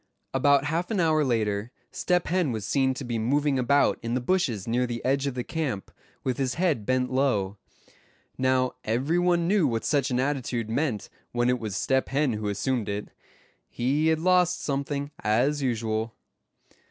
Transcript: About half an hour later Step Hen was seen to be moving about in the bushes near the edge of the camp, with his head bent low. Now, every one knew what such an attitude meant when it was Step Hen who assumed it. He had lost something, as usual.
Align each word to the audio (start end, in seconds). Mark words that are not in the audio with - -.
About 0.33 0.63
half 0.63 0.89
an 0.89 0.99
hour 0.99 1.23
later 1.23 1.71
Step 1.91 2.25
Hen 2.25 2.51
was 2.51 2.65
seen 2.65 2.95
to 2.95 3.03
be 3.03 3.19
moving 3.19 3.59
about 3.59 3.99
in 4.01 4.15
the 4.15 4.19
bushes 4.19 4.67
near 4.67 4.87
the 4.87 5.05
edge 5.05 5.27
of 5.27 5.35
the 5.35 5.43
camp, 5.43 5.91
with 6.23 6.37
his 6.39 6.55
head 6.55 6.87
bent 6.87 7.11
low. 7.11 7.57
Now, 8.35 8.71
every 8.83 9.19
one 9.19 9.47
knew 9.47 9.67
what 9.67 9.85
such 9.85 10.09
an 10.09 10.19
attitude 10.19 10.71
meant 10.71 11.07
when 11.33 11.49
it 11.51 11.59
was 11.59 11.75
Step 11.75 12.09
Hen 12.09 12.33
who 12.33 12.47
assumed 12.49 12.89
it. 12.89 13.09
He 13.69 14.07
had 14.07 14.17
lost 14.17 14.61
something, 14.63 15.11
as 15.19 15.61
usual. 15.61 16.15